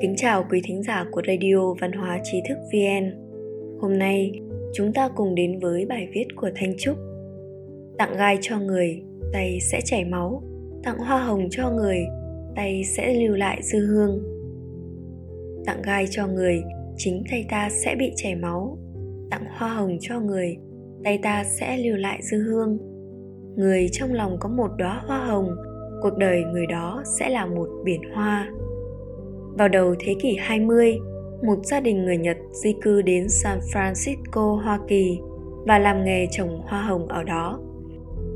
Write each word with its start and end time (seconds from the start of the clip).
Kính 0.00 0.14
chào 0.16 0.44
quý 0.50 0.60
thính 0.64 0.82
giả 0.82 1.04
của 1.10 1.22
Radio 1.26 1.74
Văn 1.80 1.92
hóa 1.92 2.18
Trí 2.24 2.42
thức 2.48 2.58
VN. 2.72 3.10
Hôm 3.80 3.98
nay, 3.98 4.40
chúng 4.74 4.92
ta 4.92 5.08
cùng 5.08 5.34
đến 5.34 5.58
với 5.58 5.86
bài 5.86 6.08
viết 6.12 6.26
của 6.36 6.50
Thanh 6.54 6.74
Trúc. 6.78 6.96
Tặng 7.98 8.16
gai 8.16 8.38
cho 8.40 8.58
người, 8.58 9.02
tay 9.32 9.58
sẽ 9.60 9.80
chảy 9.84 10.04
máu. 10.04 10.42
Tặng 10.82 10.98
hoa 10.98 11.24
hồng 11.24 11.48
cho 11.50 11.70
người, 11.70 11.98
tay 12.56 12.84
sẽ 12.84 13.14
lưu 13.14 13.36
lại 13.36 13.60
dư 13.62 13.86
hương. 13.86 14.22
Tặng 15.66 15.82
gai 15.82 16.06
cho 16.10 16.26
người, 16.26 16.62
chính 16.96 17.22
tay 17.30 17.46
ta 17.48 17.68
sẽ 17.70 17.96
bị 17.98 18.12
chảy 18.16 18.34
máu. 18.34 18.78
Tặng 19.30 19.44
hoa 19.58 19.68
hồng 19.68 19.96
cho 20.00 20.20
người, 20.20 20.56
tay 21.04 21.18
ta 21.22 21.44
sẽ 21.44 21.76
lưu 21.76 21.96
lại 21.96 22.20
dư 22.22 22.42
hương. 22.42 22.78
Người 23.56 23.88
trong 23.92 24.12
lòng 24.12 24.36
có 24.40 24.48
một 24.48 24.70
đóa 24.78 25.02
hoa 25.06 25.26
hồng, 25.26 25.48
cuộc 26.02 26.16
đời 26.18 26.44
người 26.44 26.66
đó 26.66 27.02
sẽ 27.18 27.28
là 27.28 27.46
một 27.46 27.68
biển 27.84 28.00
hoa. 28.14 28.48
Vào 29.58 29.68
đầu 29.68 29.94
thế 29.98 30.14
kỷ 30.22 30.36
20, 30.40 30.98
một 31.42 31.58
gia 31.62 31.80
đình 31.80 32.04
người 32.04 32.16
Nhật 32.16 32.36
di 32.52 32.74
cư 32.82 33.02
đến 33.02 33.28
San 33.28 33.58
Francisco, 33.58 34.56
Hoa 34.56 34.78
Kỳ 34.88 35.20
và 35.66 35.78
làm 35.78 36.04
nghề 36.04 36.26
trồng 36.30 36.60
hoa 36.66 36.82
hồng 36.82 37.08
ở 37.08 37.22
đó. 37.24 37.60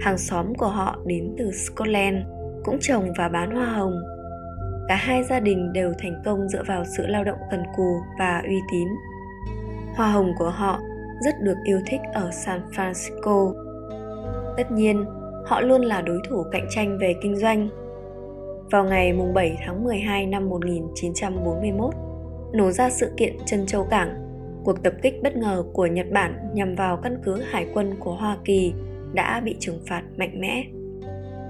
Hàng 0.00 0.18
xóm 0.18 0.54
của 0.54 0.68
họ 0.68 0.98
đến 1.06 1.34
từ 1.38 1.50
Scotland 1.52 2.16
cũng 2.64 2.78
trồng 2.80 3.12
và 3.18 3.28
bán 3.28 3.50
hoa 3.50 3.66
hồng. 3.66 3.94
Cả 4.88 4.94
hai 4.94 5.24
gia 5.24 5.40
đình 5.40 5.72
đều 5.72 5.92
thành 5.98 6.22
công 6.24 6.48
dựa 6.48 6.62
vào 6.66 6.84
sự 6.96 7.06
lao 7.06 7.24
động 7.24 7.38
cần 7.50 7.62
cù 7.76 7.96
và 8.18 8.42
uy 8.46 8.60
tín. 8.72 8.88
Hoa 9.94 10.12
hồng 10.12 10.32
của 10.38 10.50
họ 10.50 10.80
rất 11.24 11.34
được 11.42 11.56
yêu 11.64 11.80
thích 11.86 12.00
ở 12.12 12.30
San 12.30 12.60
Francisco. 12.76 13.52
Tất 14.56 14.70
nhiên, 14.72 15.04
họ 15.46 15.60
luôn 15.60 15.82
là 15.82 16.00
đối 16.00 16.18
thủ 16.28 16.44
cạnh 16.52 16.66
tranh 16.70 16.98
về 16.98 17.14
kinh 17.22 17.36
doanh 17.36 17.68
vào 18.70 18.84
ngày 18.84 19.12
7 19.34 19.56
tháng 19.66 19.84
12 19.84 20.26
năm 20.26 20.48
1941, 20.48 21.94
nổ 22.52 22.70
ra 22.70 22.90
sự 22.90 23.10
kiện 23.16 23.36
Trân 23.46 23.66
Châu 23.66 23.84
Cảng, 23.84 24.14
cuộc 24.64 24.82
tập 24.82 24.92
kích 25.02 25.14
bất 25.22 25.36
ngờ 25.36 25.64
của 25.72 25.86
Nhật 25.86 26.06
Bản 26.12 26.50
nhằm 26.54 26.74
vào 26.74 26.96
căn 26.96 27.18
cứ 27.24 27.40
hải 27.40 27.66
quân 27.74 27.94
của 28.00 28.14
Hoa 28.14 28.36
Kỳ 28.44 28.72
đã 29.12 29.40
bị 29.40 29.56
trừng 29.58 29.80
phạt 29.86 30.02
mạnh 30.16 30.40
mẽ. 30.40 30.64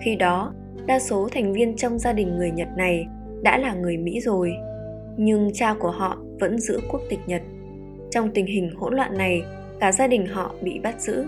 Khi 0.04 0.16
đó, 0.16 0.52
đa 0.86 0.98
số 0.98 1.28
thành 1.32 1.52
viên 1.52 1.76
trong 1.76 1.98
gia 1.98 2.12
đình 2.12 2.36
người 2.36 2.50
Nhật 2.50 2.68
này 2.76 3.06
đã 3.42 3.58
là 3.58 3.74
người 3.74 3.96
Mỹ 3.96 4.20
rồi, 4.20 4.52
nhưng 5.16 5.50
cha 5.52 5.74
của 5.74 5.90
họ 5.90 6.18
vẫn 6.40 6.58
giữ 6.58 6.80
quốc 6.90 7.00
tịch 7.10 7.20
Nhật. 7.26 7.42
Trong 8.10 8.30
tình 8.30 8.46
hình 8.46 8.70
hỗn 8.76 8.94
loạn 8.94 9.18
này, 9.18 9.42
cả 9.80 9.92
gia 9.92 10.06
đình 10.06 10.26
họ 10.26 10.54
bị 10.62 10.78
bắt 10.78 11.00
giữ. 11.00 11.24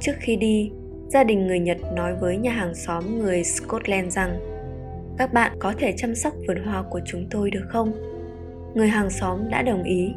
Trước 0.00 0.12
khi 0.20 0.36
đi, 0.36 0.70
gia 1.12 1.24
đình 1.24 1.46
người 1.46 1.58
Nhật 1.58 1.78
nói 1.94 2.14
với 2.14 2.36
nhà 2.36 2.50
hàng 2.50 2.74
xóm 2.74 3.18
người 3.18 3.44
Scotland 3.44 4.12
rằng, 4.12 4.38
các 5.18 5.32
bạn 5.32 5.52
có 5.58 5.72
thể 5.78 5.92
chăm 5.96 6.14
sóc 6.14 6.32
vườn 6.48 6.64
hoa 6.64 6.82
của 6.82 7.00
chúng 7.04 7.26
tôi 7.30 7.50
được 7.50 7.64
không? 7.68 7.92
Người 8.74 8.88
hàng 8.88 9.10
xóm 9.10 9.38
đã 9.50 9.62
đồng 9.62 9.82
ý. 9.82 10.14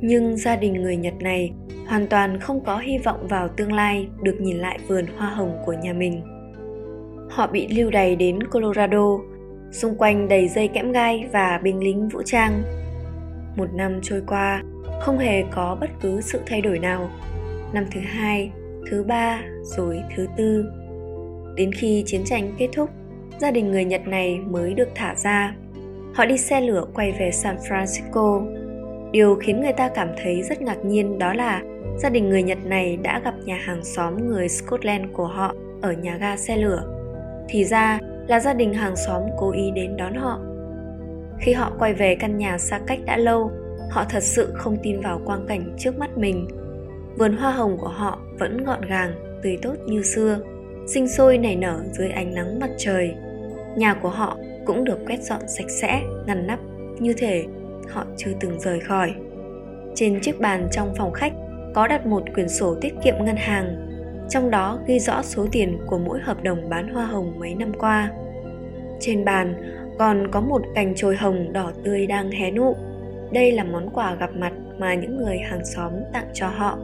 Nhưng 0.00 0.36
gia 0.36 0.56
đình 0.56 0.72
người 0.72 0.96
nhật 0.96 1.14
này 1.20 1.52
hoàn 1.86 2.06
toàn 2.06 2.40
không 2.40 2.64
có 2.64 2.78
hy 2.78 2.98
vọng 2.98 3.28
vào 3.28 3.48
tương 3.48 3.72
lai 3.72 4.08
được 4.22 4.36
nhìn 4.40 4.56
lại 4.56 4.78
vườn 4.88 5.06
hoa 5.16 5.28
hồng 5.28 5.58
của 5.66 5.72
nhà 5.72 5.92
mình. 5.92 6.22
Họ 7.30 7.46
bị 7.46 7.68
lưu 7.68 7.90
đày 7.90 8.16
đến 8.16 8.42
colorado, 8.42 9.18
xung 9.70 9.94
quanh 9.94 10.28
đầy 10.28 10.48
dây 10.48 10.68
kẽm 10.68 10.92
gai 10.92 11.28
và 11.32 11.60
binh 11.62 11.84
lính 11.84 12.08
vũ 12.08 12.22
trang. 12.24 12.62
Một 13.56 13.74
năm 13.74 13.98
trôi 14.02 14.22
qua, 14.26 14.62
không 15.00 15.18
hề 15.18 15.44
có 15.50 15.76
bất 15.80 15.90
cứ 16.00 16.20
sự 16.20 16.40
thay 16.46 16.60
đổi 16.60 16.78
nào. 16.78 17.10
Năm 17.72 17.84
thứ 17.92 18.00
hai 18.00 18.50
thứ 18.90 19.02
ba 19.02 19.42
rồi 19.62 20.02
thứ 20.16 20.26
tư 20.36 20.64
đến 21.56 21.72
khi 21.72 22.02
chiến 22.06 22.24
tranh 22.24 22.54
kết 22.58 22.68
thúc 22.72 22.90
gia 23.38 23.50
đình 23.50 23.70
người 23.70 23.84
Nhật 23.84 24.06
này 24.06 24.40
mới 24.50 24.74
được 24.74 24.88
thả 24.94 25.14
ra. 25.14 25.54
Họ 26.14 26.26
đi 26.26 26.38
xe 26.38 26.60
lửa 26.60 26.84
quay 26.94 27.12
về 27.12 27.30
San 27.30 27.56
Francisco. 27.56 28.54
Điều 29.10 29.34
khiến 29.34 29.60
người 29.60 29.72
ta 29.72 29.88
cảm 29.88 30.08
thấy 30.22 30.42
rất 30.42 30.62
ngạc 30.62 30.84
nhiên 30.84 31.18
đó 31.18 31.32
là 31.32 31.62
gia 31.98 32.08
đình 32.08 32.28
người 32.28 32.42
Nhật 32.42 32.58
này 32.64 32.96
đã 32.96 33.20
gặp 33.24 33.34
nhà 33.44 33.56
hàng 33.56 33.84
xóm 33.84 34.28
người 34.28 34.48
Scotland 34.48 35.04
của 35.12 35.26
họ 35.26 35.54
ở 35.82 35.92
nhà 35.92 36.16
ga 36.16 36.36
xe 36.36 36.56
lửa. 36.56 36.82
Thì 37.48 37.64
ra 37.64 37.98
là 38.28 38.40
gia 38.40 38.54
đình 38.54 38.74
hàng 38.74 38.96
xóm 38.96 39.22
cố 39.38 39.52
ý 39.52 39.70
đến 39.74 39.96
đón 39.96 40.14
họ. 40.14 40.40
Khi 41.40 41.52
họ 41.52 41.72
quay 41.78 41.94
về 41.94 42.14
căn 42.20 42.38
nhà 42.38 42.58
xa 42.58 42.80
cách 42.86 42.98
đã 43.06 43.16
lâu, 43.16 43.50
họ 43.90 44.04
thật 44.10 44.22
sự 44.22 44.52
không 44.54 44.76
tin 44.82 45.00
vào 45.00 45.20
quang 45.24 45.46
cảnh 45.46 45.76
trước 45.78 45.98
mắt 45.98 46.18
mình. 46.18 46.48
Vườn 47.18 47.36
hoa 47.36 47.52
hồng 47.52 47.76
của 47.78 47.88
họ 47.88 48.18
vẫn 48.38 48.64
gọn 48.64 48.80
gàng, 48.80 49.40
tươi 49.42 49.58
tốt 49.62 49.74
như 49.86 50.02
xưa, 50.02 50.40
sinh 50.86 51.08
sôi 51.08 51.38
nảy 51.38 51.56
nở 51.56 51.80
dưới 51.92 52.08
ánh 52.08 52.34
nắng 52.34 52.58
mặt 52.60 52.70
trời. 52.78 53.14
Nhà 53.76 53.94
của 53.94 54.08
họ 54.08 54.36
cũng 54.66 54.84
được 54.84 54.98
quét 55.06 55.22
dọn 55.22 55.40
sạch 55.48 55.70
sẽ 55.70 56.02
ngăn 56.26 56.46
nắp 56.46 56.58
như 56.98 57.12
thể 57.12 57.44
họ 57.88 58.04
chưa 58.16 58.30
từng 58.40 58.60
rời 58.60 58.80
khỏi. 58.80 59.14
Trên 59.94 60.20
chiếc 60.20 60.40
bàn 60.40 60.68
trong 60.72 60.94
phòng 60.96 61.12
khách 61.12 61.32
có 61.74 61.86
đặt 61.86 62.06
một 62.06 62.22
quyển 62.34 62.48
sổ 62.48 62.74
tiết 62.80 62.94
kiệm 63.04 63.14
ngân 63.24 63.36
hàng 63.36 63.88
trong 64.30 64.50
đó 64.50 64.78
ghi 64.86 64.98
rõ 64.98 65.22
số 65.22 65.46
tiền 65.52 65.78
của 65.86 65.98
mỗi 65.98 66.20
hợp 66.20 66.42
đồng 66.42 66.68
bán 66.68 66.88
hoa 66.88 67.06
hồng 67.06 67.38
mấy 67.38 67.54
năm 67.54 67.72
qua. 67.78 68.10
Trên 69.00 69.24
bàn 69.24 69.54
còn 69.98 70.30
có 70.30 70.40
một 70.40 70.62
cành 70.74 70.94
chồi 70.96 71.16
hồng 71.16 71.52
đỏ 71.52 71.72
tươi 71.84 72.06
đang 72.06 72.30
hé 72.30 72.50
nụ. 72.50 72.76
Đây 73.32 73.52
là 73.52 73.64
món 73.64 73.90
quà 73.90 74.14
gặp 74.14 74.30
mặt 74.36 74.52
mà 74.78 74.94
những 74.94 75.16
người 75.16 75.38
hàng 75.38 75.64
xóm 75.64 75.92
tặng 76.12 76.26
cho 76.34 76.48
họ 76.48 76.78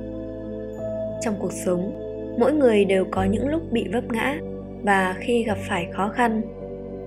trong 1.24 1.36
cuộc 1.40 1.52
sống. 1.52 1.92
Mỗi 2.38 2.52
người 2.52 2.84
đều 2.84 3.04
có 3.10 3.24
những 3.24 3.48
lúc 3.48 3.72
bị 3.72 3.88
vấp 3.92 4.04
ngã 4.12 4.38
và 4.82 5.16
khi 5.20 5.44
gặp 5.44 5.58
phải 5.68 5.88
khó 5.92 6.08
khăn, 6.08 6.42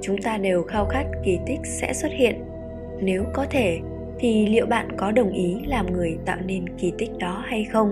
chúng 0.02 0.22
ta 0.22 0.38
đều 0.38 0.64
khao 0.64 0.86
khát 0.86 1.06
kỳ 1.26 1.38
tích 1.46 1.60
sẽ 1.64 1.94
xuất 1.94 2.12
hiện. 2.12 2.36
Nếu 3.02 3.24
có 3.34 3.46
thể, 3.50 3.80
thì 4.20 4.48
liệu 4.48 4.66
bạn 4.66 4.88
có 4.98 5.12
đồng 5.12 5.34
ý 5.34 5.56
làm 5.66 5.94
người 5.94 6.18
tạo 6.26 6.38
nên 6.46 6.66
kỳ 6.78 6.94
tích 6.98 7.12
đó 7.20 7.44
hay 7.46 7.66
không? 7.72 7.92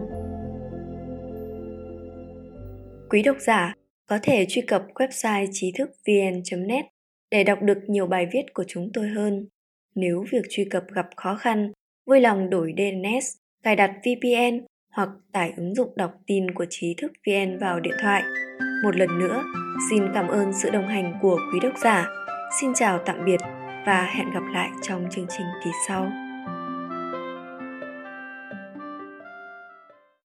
Quý 3.09 3.23
độc 3.23 3.37
giả, 3.39 3.73
có 4.09 4.19
thể 4.23 4.45
truy 4.49 4.61
cập 4.61 4.83
website 4.93 5.47
trí 5.51 5.71
thức 5.77 5.89
vn 6.07 6.67
net 6.67 6.85
để 7.31 7.43
đọc 7.43 7.59
được 7.61 7.77
nhiều 7.87 8.07
bài 8.07 8.27
viết 8.31 8.53
của 8.53 8.63
chúng 8.67 8.89
tôi 8.93 9.07
hơn. 9.07 9.47
Nếu 9.95 10.25
việc 10.31 10.45
truy 10.49 10.65
cập 10.65 10.83
gặp 10.93 11.05
khó 11.15 11.35
khăn, 11.35 11.71
vui 12.07 12.19
lòng 12.19 12.49
đổi 12.49 12.73
dns 12.77 13.35
cài 13.63 13.75
đặt 13.75 13.91
vpn 13.99 14.65
hoặc 14.95 15.09
tải 15.31 15.53
ứng 15.57 15.75
dụng 15.75 15.89
đọc 15.95 16.11
tin 16.28 16.51
của 16.53 16.66
trí 16.69 16.95
thức 17.01 17.11
vn 17.28 17.57
vào 17.59 17.79
điện 17.79 17.94
thoại 18.01 18.23
một 18.83 18.95
lần 18.95 19.19
nữa, 19.19 19.44
xin 19.89 20.03
cảm 20.13 20.28
ơn 20.28 20.53
sự 20.53 20.69
đồng 20.69 20.88
hành 20.88 21.13
của 21.22 21.39
quý 21.53 21.59
độc 21.59 21.73
giả. 21.83 22.07
Xin 22.61 22.73
chào 22.73 23.00
tạm 23.05 23.25
biệt 23.25 23.39
và 23.85 24.03
hẹn 24.16 24.31
gặp 24.34 24.44
lại 24.53 24.69
trong 24.81 25.07
chương 25.11 25.25
trình 25.29 25.45
kỳ 25.63 25.72
sau. 25.88 26.24